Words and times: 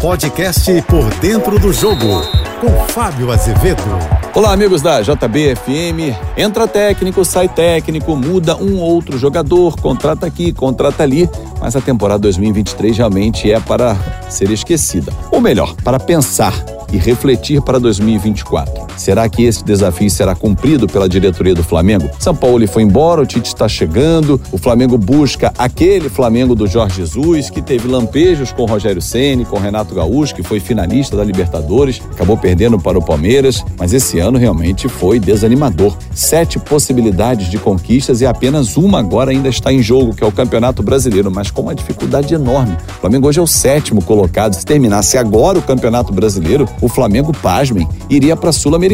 podcast 0.00 0.82
Por 0.82 1.08
Dentro 1.20 1.58
do 1.58 1.72
Jogo, 1.72 2.22
com 2.60 2.70
Fábio 2.88 3.32
Azevedo. 3.32 3.82
Olá, 4.34 4.52
amigos 4.52 4.82
da 4.82 5.00
JBFM. 5.00 6.14
Entra 6.36 6.68
técnico, 6.68 7.24
sai 7.24 7.48
técnico, 7.48 8.14
muda 8.14 8.56
um 8.56 8.78
outro 8.78 9.18
jogador, 9.18 9.76
contrata 9.80 10.26
aqui, 10.26 10.52
contrata 10.52 11.02
ali, 11.02 11.28
mas 11.60 11.74
a 11.76 11.80
temporada 11.80 12.20
2023 12.20 12.98
realmente 12.98 13.50
é 13.50 13.58
para 13.58 13.96
ser 14.28 14.50
esquecida. 14.50 15.12
Ou 15.30 15.40
melhor, 15.40 15.74
para 15.82 15.98
pensar 15.98 16.52
e 16.92 16.98
refletir 16.98 17.62
para 17.62 17.80
2024. 17.80 18.85
Será 18.96 19.28
que 19.28 19.44
esse 19.44 19.64
desafio 19.64 20.10
será 20.10 20.34
cumprido 20.34 20.86
pela 20.86 21.08
diretoria 21.08 21.54
do 21.54 21.62
Flamengo? 21.62 22.08
São 22.18 22.34
Paulo 22.34 22.66
foi 22.66 22.82
embora, 22.82 23.22
o 23.22 23.26
Tite 23.26 23.48
está 23.48 23.68
chegando, 23.68 24.40
o 24.50 24.58
Flamengo 24.58 24.96
busca 24.96 25.52
aquele 25.58 26.08
Flamengo 26.08 26.54
do 26.54 26.66
Jorge 26.66 26.96
Jesus 26.96 27.50
que 27.50 27.60
teve 27.60 27.86
lampejos 27.86 28.52
com 28.52 28.64
Rogério 28.64 29.02
Ceni, 29.02 29.44
com 29.44 29.58
Renato 29.58 29.94
Gaúcho, 29.94 30.34
que 30.34 30.42
foi 30.42 30.58
finalista 30.58 31.16
da 31.16 31.24
Libertadores, 31.24 32.00
acabou 32.10 32.36
perdendo 32.36 32.78
para 32.78 32.98
o 32.98 33.04
Palmeiras, 33.04 33.64
mas 33.78 33.92
esse 33.92 34.18
ano 34.18 34.38
realmente 34.38 34.88
foi 34.88 35.18
desanimador. 35.18 35.96
Sete 36.14 36.58
possibilidades 36.58 37.50
de 37.50 37.58
conquistas 37.58 38.20
e 38.20 38.26
apenas 38.26 38.76
uma 38.76 38.98
agora 38.98 39.30
ainda 39.30 39.48
está 39.48 39.72
em 39.72 39.82
jogo, 39.82 40.14
que 40.14 40.24
é 40.24 40.26
o 40.26 40.32
Campeonato 40.32 40.82
Brasileiro, 40.82 41.30
mas 41.30 41.50
com 41.50 41.62
uma 41.62 41.74
dificuldade 41.74 42.34
enorme. 42.34 42.76
O 42.88 43.00
Flamengo 43.00 43.28
hoje 43.28 43.38
é 43.38 43.42
o 43.42 43.46
sétimo 43.46 44.02
colocado. 44.02 44.54
Se 44.54 44.64
terminasse 44.64 45.18
agora 45.18 45.58
o 45.58 45.62
Campeonato 45.62 46.12
Brasileiro, 46.12 46.68
o 46.80 46.88
Flamengo, 46.88 47.32
pasmem, 47.32 47.88
iria 48.08 48.36
para 48.36 48.50
a 48.50 48.52
Sul-Americana. 48.52 48.85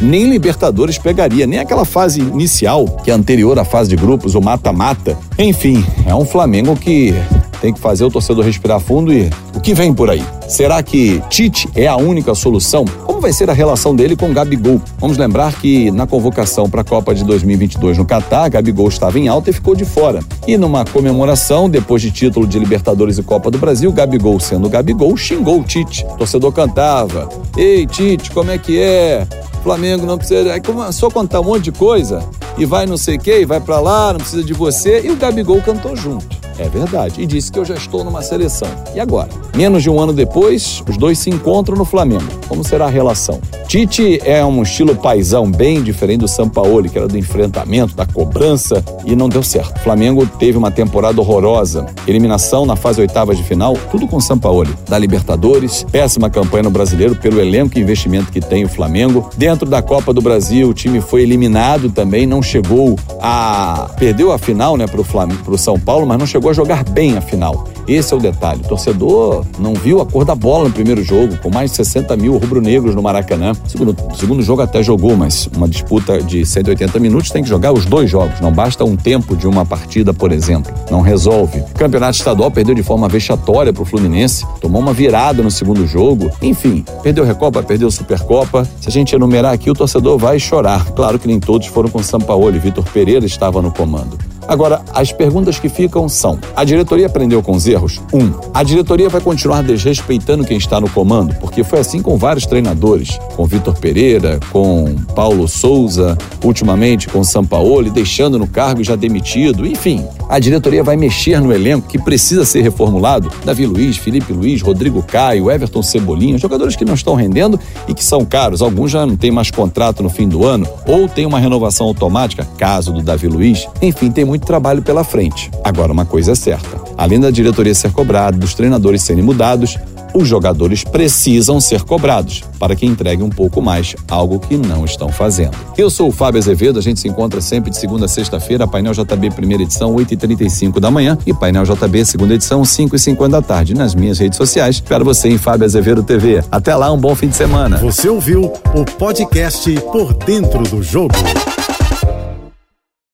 Nem 0.00 0.30
Libertadores 0.30 0.96
pegaria, 0.96 1.46
nem 1.46 1.58
aquela 1.58 1.84
fase 1.84 2.20
inicial, 2.20 2.86
que 3.04 3.10
é 3.10 3.14
anterior 3.14 3.58
à 3.58 3.64
fase 3.64 3.90
de 3.90 3.96
grupos, 3.96 4.34
o 4.34 4.40
mata-mata. 4.40 5.18
Enfim, 5.38 5.84
é 6.06 6.14
um 6.14 6.24
Flamengo 6.24 6.76
que 6.76 7.12
tem 7.60 7.72
que 7.72 7.80
fazer 7.80 8.04
o 8.04 8.10
torcedor 8.10 8.44
respirar 8.44 8.80
fundo 8.80 9.12
e 9.12 9.30
o 9.54 9.60
que 9.60 9.74
vem 9.74 9.92
por 9.92 10.10
aí? 10.10 10.24
Será 10.48 10.82
que 10.82 11.22
Tite 11.28 11.68
é 11.74 11.86
a 11.86 11.96
única 11.96 12.34
solução? 12.34 12.84
Como 13.04 13.20
vai 13.20 13.32
ser 13.32 13.50
a 13.50 13.52
relação 13.52 13.94
dele 13.94 14.16
com 14.16 14.32
Gabigol? 14.32 14.80
Vamos 14.98 15.18
lembrar 15.18 15.52
que 15.54 15.90
na 15.90 16.06
convocação 16.06 16.70
para 16.70 16.82
a 16.82 16.84
Copa 16.84 17.14
de 17.14 17.24
2022 17.24 17.98
no 17.98 18.06
Catar, 18.06 18.48
Gabigol 18.48 18.88
estava 18.88 19.18
em 19.18 19.28
alta 19.28 19.50
e 19.50 19.52
ficou 19.52 19.74
de 19.74 19.84
fora. 19.84 20.20
E 20.46 20.56
numa 20.56 20.84
comemoração, 20.84 21.68
depois 21.68 22.00
de 22.00 22.10
título 22.10 22.46
de 22.46 22.58
Libertadores 22.58 23.18
e 23.18 23.22
Copa 23.22 23.50
do 23.50 23.58
Brasil, 23.58 23.92
Gabigol 23.92 24.38
sendo 24.40 24.68
Gabigol, 24.68 25.16
xingou 25.16 25.60
o 25.60 25.64
Tite. 25.64 26.04
O 26.04 26.16
torcedor 26.16 26.52
cantava: 26.52 27.28
Ei, 27.56 27.86
Tite, 27.86 28.30
como 28.30 28.50
é 28.50 28.58
que 28.58 28.78
é? 28.78 29.26
Flamengo 29.62 30.06
não 30.06 30.16
precisa. 30.16 30.52
Aí 30.52 30.60
começou 30.60 31.08
a 31.08 31.12
contar 31.12 31.40
um 31.40 31.44
monte 31.44 31.64
de 31.64 31.72
coisa 31.72 32.22
e 32.56 32.64
vai 32.64 32.86
não 32.86 32.96
sei 32.96 33.16
o 33.16 33.20
quê, 33.20 33.40
e 33.40 33.44
vai 33.44 33.60
para 33.60 33.80
lá, 33.80 34.12
não 34.12 34.20
precisa 34.20 34.42
de 34.42 34.52
você. 34.52 35.02
E 35.04 35.10
o 35.10 35.16
Gabigol 35.16 35.60
cantou 35.60 35.94
junto. 35.96 36.37
É 36.58 36.68
verdade. 36.68 37.22
E 37.22 37.26
disse 37.26 37.52
que 37.52 37.58
eu 37.58 37.64
já 37.64 37.74
estou 37.74 38.02
numa 38.04 38.22
seleção. 38.22 38.68
E 38.94 39.00
agora? 39.00 39.28
Menos 39.56 39.82
de 39.82 39.90
um 39.90 40.00
ano 40.00 40.12
depois, 40.12 40.82
os 40.88 40.96
dois 40.96 41.18
se 41.18 41.30
encontram 41.30 41.76
no 41.76 41.84
Flamengo. 41.84 42.28
Como 42.48 42.64
será 42.64 42.86
a 42.86 42.90
relação? 42.90 43.40
Tite 43.68 44.18
é 44.24 44.42
um 44.42 44.62
estilo 44.62 44.96
paisão 44.96 45.50
bem 45.50 45.82
diferente 45.82 46.20
do 46.20 46.28
Sampaoli, 46.28 46.88
que 46.88 46.96
era 46.96 47.06
do 47.06 47.18
enfrentamento, 47.18 47.94
da 47.94 48.06
cobrança, 48.06 48.82
e 49.04 49.14
não 49.14 49.28
deu 49.28 49.42
certo. 49.42 49.76
O 49.76 49.80
Flamengo 49.80 50.26
teve 50.26 50.56
uma 50.56 50.70
temporada 50.70 51.20
horrorosa. 51.20 51.84
Eliminação 52.06 52.64
na 52.64 52.76
fase 52.76 53.02
oitava 53.02 53.34
de 53.34 53.42
final, 53.42 53.76
tudo 53.90 54.08
com 54.08 54.18
Sampaoli. 54.20 54.74
Da 54.88 54.98
Libertadores, 54.98 55.84
péssima 55.92 56.30
campanha 56.30 56.62
no 56.62 56.70
Brasileiro 56.70 57.14
pelo 57.14 57.42
elenco 57.42 57.78
e 57.78 57.82
investimento 57.82 58.32
que 58.32 58.40
tem 58.40 58.64
o 58.64 58.70
Flamengo. 58.70 59.28
Dentro 59.36 59.68
da 59.68 59.82
Copa 59.82 60.14
do 60.14 60.22
Brasil, 60.22 60.70
o 60.70 60.72
time 60.72 61.02
foi 61.02 61.20
eliminado 61.20 61.90
também, 61.90 62.26
não 62.26 62.40
chegou 62.40 62.96
a... 63.20 63.90
Perdeu 63.98 64.32
a 64.32 64.38
final, 64.38 64.78
né, 64.78 64.86
pro, 64.86 65.04
pro 65.04 65.58
São 65.58 65.78
Paulo, 65.78 66.06
mas 66.06 66.18
não 66.18 66.26
chegou 66.26 66.50
a 66.50 66.54
jogar 66.54 66.84
bem 66.84 67.18
a 67.18 67.20
final. 67.20 67.68
Esse 67.88 68.12
é 68.12 68.16
o 68.16 68.20
detalhe. 68.20 68.60
O 68.60 68.68
torcedor 68.68 69.46
não 69.58 69.72
viu 69.72 70.00
a 70.02 70.06
cor 70.06 70.22
da 70.22 70.34
bola 70.34 70.68
no 70.68 70.74
primeiro 70.74 71.02
jogo, 71.02 71.38
com 71.38 71.50
mais 71.50 71.70
de 71.70 71.76
60 71.78 72.14
mil 72.16 72.36
rubro-negros 72.36 72.94
no 72.94 73.02
Maracanã. 73.02 73.52
Segundo, 73.66 73.96
segundo 74.14 74.42
jogo 74.42 74.62
até 74.62 74.82
jogou, 74.82 75.16
mas 75.16 75.48
uma 75.56 75.68
disputa 75.68 76.22
de 76.22 76.44
180 76.44 76.98
minutos 76.98 77.30
tem 77.30 77.42
que 77.42 77.48
jogar 77.48 77.72
os 77.72 77.84
dois 77.84 78.10
jogos. 78.10 78.40
Não 78.40 78.52
basta 78.52 78.84
um 78.84 78.96
tempo 78.96 79.36
de 79.36 79.46
uma 79.46 79.64
partida, 79.64 80.12
por 80.14 80.32
exemplo. 80.32 80.72
Não 80.90 81.00
resolve. 81.00 81.60
O 81.60 81.78
campeonato 81.78 82.16
estadual 82.18 82.50
perdeu 82.50 82.74
de 82.74 82.82
forma 82.82 83.08
vexatória 83.08 83.72
para 83.72 83.82
o 83.82 83.86
Fluminense, 83.86 84.46
tomou 84.60 84.80
uma 84.80 84.92
virada 84.92 85.42
no 85.42 85.50
segundo 85.50 85.86
jogo. 85.86 86.30
Enfim, 86.42 86.84
perdeu 87.02 87.24
Recopa, 87.24 87.62
perdeu 87.62 87.90
Supercopa. 87.90 88.68
Se 88.80 88.88
a 88.88 88.92
gente 88.92 89.14
enumerar 89.14 89.52
aqui, 89.52 89.70
o 89.70 89.74
torcedor 89.74 90.18
vai 90.18 90.38
chorar. 90.38 90.84
Claro 90.92 91.18
que 91.18 91.26
nem 91.26 91.40
todos 91.40 91.66
foram 91.68 91.88
com 91.88 92.02
Sampaoli. 92.02 92.58
Vitor 92.58 92.84
Pereira 92.84 93.26
estava 93.26 93.62
no 93.62 93.70
comando. 93.70 94.27
Agora, 94.48 94.80
as 94.94 95.12
perguntas 95.12 95.60
que 95.60 95.68
ficam 95.68 96.08
são: 96.08 96.38
a 96.56 96.64
diretoria 96.64 97.06
aprendeu 97.06 97.42
com 97.42 97.52
os 97.52 97.66
erros? 97.66 98.00
Um, 98.12 98.32
a 98.54 98.62
diretoria 98.62 99.10
vai 99.10 99.20
continuar 99.20 99.62
desrespeitando 99.62 100.44
quem 100.44 100.56
está 100.56 100.80
no 100.80 100.88
comando, 100.88 101.34
porque 101.34 101.62
foi 101.62 101.80
assim 101.80 102.00
com 102.00 102.16
vários 102.16 102.46
treinadores, 102.46 103.18
com 103.36 103.44
Vitor 103.44 103.78
Pereira, 103.78 104.40
com 104.50 104.96
Paulo 105.14 105.46
Souza, 105.46 106.16
ultimamente 106.42 107.08
com 107.08 107.22
Sampaoli, 107.22 107.90
deixando 107.90 108.38
no 108.38 108.46
cargo 108.46 108.80
e 108.80 108.84
já 108.84 108.96
demitido, 108.96 109.66
enfim. 109.66 110.04
A 110.28 110.38
diretoria 110.38 110.82
vai 110.82 110.96
mexer 110.96 111.40
no 111.40 111.52
elenco 111.52 111.88
que 111.88 111.98
precisa 111.98 112.44
ser 112.44 112.62
reformulado. 112.62 113.30
Davi 113.44 113.66
Luiz, 113.66 113.96
Felipe 113.96 114.32
Luiz, 114.32 114.62
Rodrigo 114.62 115.02
Caio, 115.02 115.50
Everton 115.50 115.82
Cebolinha, 115.82 116.38
jogadores 116.38 116.76
que 116.76 116.84
não 116.84 116.94
estão 116.94 117.14
rendendo 117.14 117.58
e 117.86 117.94
que 117.94 118.04
são 118.04 118.24
caros. 118.24 118.62
Alguns 118.62 118.90
já 118.90 119.06
não 119.06 119.16
têm 119.16 119.30
mais 119.30 119.50
contrato 119.50 120.02
no 120.02 120.10
fim 120.10 120.28
do 120.28 120.44
ano 120.44 120.66
ou 120.86 121.08
tem 121.08 121.26
uma 121.26 121.38
renovação 121.38 121.86
automática, 121.86 122.46
caso 122.56 122.92
do 122.92 123.02
Davi 123.02 123.26
Luiz. 123.26 123.66
Enfim, 123.80 124.10
tem 124.10 124.24
muito 124.24 124.37
muito 124.38 124.46
trabalho 124.46 124.80
pela 124.80 125.02
frente. 125.02 125.50
Agora, 125.64 125.92
uma 125.92 126.06
coisa 126.06 126.32
é 126.32 126.34
certa: 126.34 126.80
além 126.96 127.18
da 127.20 127.30
diretoria 127.30 127.74
ser 127.74 127.90
cobrada, 127.92 128.38
dos 128.38 128.54
treinadores 128.54 129.02
serem 129.02 129.22
mudados, 129.22 129.76
os 130.14 130.26
jogadores 130.26 130.84
precisam 130.84 131.60
ser 131.60 131.82
cobrados 131.82 132.42
para 132.58 132.74
que 132.74 132.86
entreguem 132.86 133.24
um 133.24 133.30
pouco 133.30 133.60
mais, 133.60 133.94
algo 134.08 134.38
que 134.38 134.56
não 134.56 134.84
estão 134.84 135.10
fazendo. 135.10 135.52
Eu 135.76 135.90
sou 135.90 136.08
o 136.08 136.12
Fábio 136.12 136.38
Azevedo, 136.38 136.78
a 136.78 136.82
gente 136.82 136.98
se 136.98 137.06
encontra 137.06 137.40
sempre 137.42 137.70
de 137.70 137.76
segunda 137.76 138.06
a 138.06 138.08
sexta-feira, 138.08 138.66
Painel 138.66 138.94
JB 138.94 139.30
primeira 139.32 139.62
edição, 139.62 139.94
8h35 139.94 140.80
da 140.80 140.90
manhã 140.90 141.18
e 141.26 141.34
Painel 141.34 141.64
JB 141.64 142.04
segunda 142.06 142.34
edição, 142.34 142.62
5h50 142.62 143.28
da 143.28 143.42
tarde. 143.42 143.74
Nas 143.74 143.94
minhas 143.94 144.18
redes 144.18 144.38
sociais, 144.38 144.76
espero 144.76 145.04
você 145.04 145.28
em 145.28 145.36
Fábio 145.36 145.66
Azevedo 145.66 146.02
TV. 146.02 146.42
Até 146.50 146.74
lá, 146.74 146.90
um 146.90 146.98
bom 146.98 147.14
fim 147.14 147.28
de 147.28 147.36
semana. 147.36 147.76
Você 147.78 148.08
ouviu 148.08 148.52
o 148.74 148.84
podcast 148.98 149.70
Por 149.92 150.14
Dentro 150.14 150.62
do 150.62 150.82
Jogo. 150.82 151.14